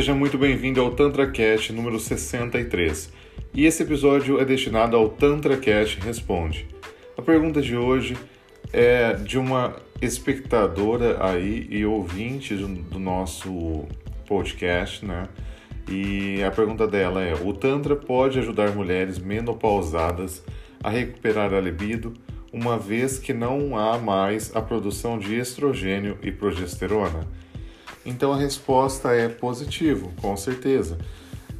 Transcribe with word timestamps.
seja 0.00 0.14
muito 0.14 0.38
bem-vindo 0.38 0.80
ao 0.80 0.92
TantraCast 0.92 1.74
número 1.74 2.00
63. 2.00 3.12
E 3.52 3.66
esse 3.66 3.82
episódio 3.82 4.40
é 4.40 4.46
destinado 4.46 4.96
ao 4.96 5.10
TantraCast 5.10 6.00
Responde. 6.00 6.66
A 7.18 7.20
pergunta 7.20 7.60
de 7.60 7.76
hoje 7.76 8.16
é 8.72 9.12
de 9.12 9.36
uma 9.36 9.76
espectadora 10.00 11.22
aí 11.22 11.66
e 11.68 11.84
ouvinte 11.84 12.54
do 12.54 12.98
nosso 12.98 13.84
podcast, 14.26 15.04
né? 15.04 15.28
E 15.86 16.42
a 16.42 16.50
pergunta 16.50 16.86
dela 16.86 17.22
é: 17.22 17.34
o 17.34 17.52
Tantra 17.52 17.94
pode 17.94 18.38
ajudar 18.38 18.70
mulheres 18.70 19.18
menopausadas 19.18 20.42
a 20.82 20.88
recuperar 20.88 21.52
a 21.52 21.60
libido, 21.60 22.14
uma 22.50 22.78
vez 22.78 23.18
que 23.18 23.34
não 23.34 23.76
há 23.76 23.98
mais 23.98 24.56
a 24.56 24.62
produção 24.62 25.18
de 25.18 25.38
estrogênio 25.38 26.16
e 26.22 26.32
progesterona? 26.32 27.28
Então 28.10 28.32
a 28.32 28.36
resposta 28.36 29.12
é 29.12 29.28
positivo, 29.28 30.12
com 30.20 30.36
certeza. 30.36 30.98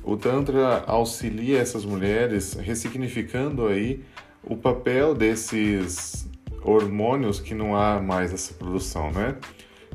O 0.03 0.17
Tantra 0.17 0.83
auxilia 0.85 1.61
essas 1.61 1.85
mulheres 1.85 2.55
ressignificando 2.55 3.69
aí 3.69 4.05
o 4.43 4.57
papel 4.57 5.15
desses 5.15 6.29
hormônios 6.65 7.39
que 7.39 7.55
não 7.55 7.77
há 7.77 8.01
mais 8.01 8.33
essa 8.33 8.53
produção, 8.53 9.13
né? 9.13 9.37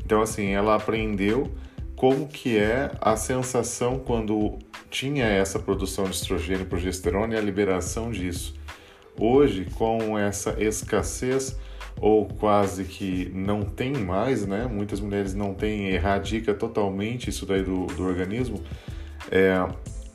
Então 0.03 0.21
assim, 0.21 0.51
ela 0.51 0.75
aprendeu 0.75 1.51
como 1.93 2.25
que 2.25 2.57
é 2.57 2.89
a 3.01 3.17
sensação 3.17 3.99
quando 3.99 4.57
tinha 4.89 5.25
essa 5.25 5.59
produção 5.59 6.05
de 6.05 6.15
estrogênio 6.15 6.61
e 6.61 6.65
progesterona 6.65 7.35
e 7.35 7.37
a 7.37 7.41
liberação 7.41 8.11
disso. 8.11 8.55
Hoje, 9.19 9.67
com 9.75 10.17
essa 10.17 10.55
escassez 10.61 11.57
ou 11.99 12.25
quase 12.25 12.83
que 12.83 13.31
não 13.33 13.63
tem 13.63 13.93
mais, 13.93 14.45
né? 14.45 14.67
Muitas 14.69 14.99
mulheres 14.99 15.33
não 15.33 15.53
têm, 15.53 15.89
erradica 15.89 16.53
totalmente 16.53 17.29
isso 17.29 17.45
daí 17.45 17.63
do, 17.63 17.85
do 17.87 18.03
organismo, 18.03 18.61
é, 19.31 19.65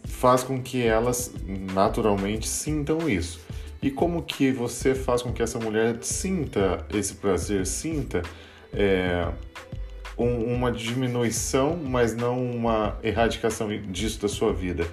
faz 0.04 0.42
com 0.42 0.60
que 0.60 0.82
elas 0.82 1.34
naturalmente 1.72 2.48
sintam 2.48 3.08
isso. 3.08 3.40
E 3.82 3.90
como 3.90 4.22
que 4.22 4.52
você 4.52 4.94
faz 4.94 5.22
com 5.22 5.32
que 5.32 5.42
essa 5.42 5.58
mulher 5.58 5.96
sinta 6.02 6.84
esse 6.92 7.14
prazer, 7.14 7.66
sinta 7.66 8.20
é, 8.74 9.26
um, 10.18 10.54
uma 10.54 10.70
diminuição, 10.70 11.76
mas 11.76 12.14
não 12.14 12.44
uma 12.44 12.98
erradicação 13.02 13.68
disso 13.90 14.20
da 14.20 14.28
sua 14.28 14.52
vida? 14.52 14.86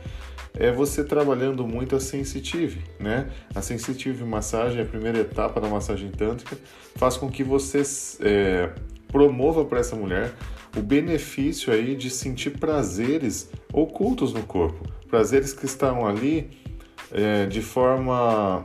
É 0.60 0.72
você 0.72 1.04
trabalhando 1.04 1.66
muito 1.66 1.96
a 1.96 2.00
sensitive, 2.00 2.84
né? 3.00 3.30
A 3.54 3.62
sensitive 3.62 4.24
massagem, 4.24 4.82
a 4.82 4.86
primeira 4.86 5.20
etapa 5.20 5.62
da 5.62 5.68
massagem 5.68 6.10
tântrica, 6.10 6.58
faz 6.96 7.18
com 7.18 7.30
que 7.30 7.44
você 7.44 7.82
é, 8.22 8.72
promova 9.08 9.64
para 9.66 9.80
essa 9.80 9.96
mulher 9.96 10.34
o 10.76 10.82
benefício 10.82 11.72
aí 11.72 11.96
de 11.96 12.10
sentir 12.10 12.52
prazeres 12.52 13.50
ocultos 13.72 14.34
no 14.34 14.44
corpo, 14.44 14.88
prazeres 15.10 15.54
que 15.54 15.66
estão 15.66 16.06
ali 16.06 16.50
é, 17.12 17.46
de 17.46 17.62
forma 17.62 18.64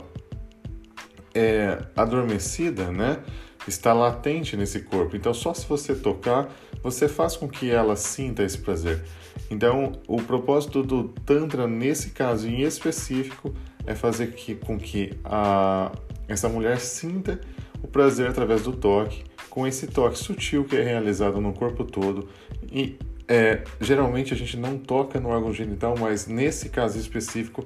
é, 1.33 1.79
adormecida, 1.95 2.91
né? 2.91 3.19
Está 3.67 3.93
latente 3.93 4.57
nesse 4.57 4.81
corpo. 4.81 5.15
Então, 5.15 5.33
só 5.33 5.53
se 5.53 5.65
você 5.67 5.95
tocar, 5.95 6.49
você 6.81 7.07
faz 7.07 7.37
com 7.37 7.47
que 7.47 7.69
ela 7.69 7.95
sinta 7.95 8.43
esse 8.43 8.57
prazer. 8.57 9.03
Então, 9.49 9.93
o 10.07 10.21
propósito 10.21 10.83
do 10.83 11.05
Tantra, 11.09 11.67
nesse 11.67 12.09
caso 12.09 12.47
em 12.47 12.61
específico, 12.61 13.53
é 13.85 13.95
fazer 13.95 14.33
que, 14.33 14.55
com 14.55 14.77
que 14.77 15.11
a, 15.23 15.91
essa 16.27 16.49
mulher 16.49 16.79
sinta 16.79 17.39
o 17.81 17.87
prazer 17.87 18.29
através 18.29 18.63
do 18.63 18.71
toque, 18.71 19.23
com 19.49 19.67
esse 19.67 19.87
toque 19.87 20.17
sutil 20.17 20.63
que 20.63 20.75
é 20.75 20.83
realizado 20.83 21.39
no 21.39 21.53
corpo 21.53 21.83
todo. 21.83 22.27
E 22.71 22.97
é, 23.27 23.63
geralmente 23.79 24.33
a 24.33 24.37
gente 24.37 24.57
não 24.57 24.77
toca 24.77 25.19
no 25.19 25.29
órgão 25.29 25.53
genital, 25.53 25.95
mas 25.99 26.27
nesse 26.27 26.69
caso 26.69 26.97
específico, 26.97 27.65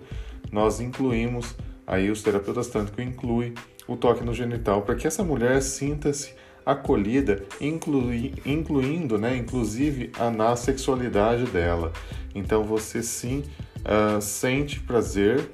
nós 0.52 0.80
incluímos, 0.80 1.56
aí 1.88 2.12
os 2.12 2.22
terapeutas 2.22 2.68
tântricos 2.68 3.04
incluem 3.04 3.54
o 3.88 3.96
toque 3.96 4.24
no 4.24 4.34
genital, 4.34 4.82
para 4.82 4.96
que 4.96 5.08
essa 5.08 5.24
mulher 5.24 5.62
sinta-se 5.62 6.36
acolhida, 6.66 7.46
inclui, 7.62 8.34
incluindo, 8.46 9.18
né, 9.18 9.38
inclusive 9.38 10.12
a, 10.20 10.30
na 10.30 10.54
sexualidade 10.58 11.46
dela. 11.46 11.94
Então 12.36 12.66
você 12.66 13.02
sim 13.02 13.46
uh, 13.78 14.22
sente 14.22 14.82
prazer, 14.82 15.50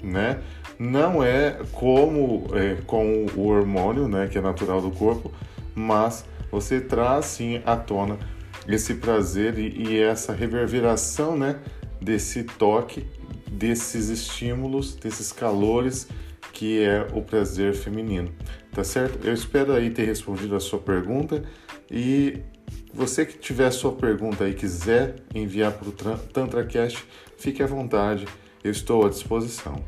né? 0.00 0.40
Não 0.78 1.22
é 1.22 1.58
como 1.72 2.46
é, 2.54 2.76
com 2.86 3.26
o 3.36 3.48
hormônio, 3.48 4.06
né, 4.06 4.28
que 4.30 4.38
é 4.38 4.40
natural 4.40 4.80
do 4.80 4.92
corpo, 4.92 5.32
mas 5.74 6.24
você 6.50 6.80
traz 6.80 7.26
sim 7.26 7.60
à 7.66 7.76
tona 7.76 8.18
esse 8.68 8.94
prazer 8.94 9.58
e, 9.58 9.88
e 9.88 10.00
essa 10.00 10.32
reverberação, 10.32 11.36
né, 11.36 11.58
desse 12.00 12.44
toque, 12.44 13.04
desses 13.52 14.08
estímulos, 14.08 14.94
desses 14.94 15.32
calores 15.32 16.08
que 16.52 16.82
é 16.82 17.06
o 17.14 17.22
prazer 17.22 17.74
feminino, 17.74 18.32
tá 18.72 18.84
certo? 18.84 19.26
Eu 19.26 19.32
espero 19.32 19.72
aí 19.72 19.90
ter 19.90 20.04
respondido 20.04 20.54
a 20.54 20.60
sua 20.60 20.78
pergunta 20.78 21.42
e 21.90 22.40
você 22.92 23.24
que 23.24 23.38
tiver 23.38 23.70
sua 23.70 23.92
pergunta 23.92 24.46
e 24.48 24.54
quiser 24.54 25.16
enviar 25.34 25.72
para 25.72 25.88
o 25.88 25.92
TantraCast, 25.92 27.04
fique 27.38 27.62
à 27.62 27.66
vontade, 27.66 28.26
eu 28.62 28.70
estou 28.70 29.06
à 29.06 29.08
disposição. 29.08 29.82